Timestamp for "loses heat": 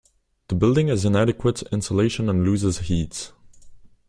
2.43-3.33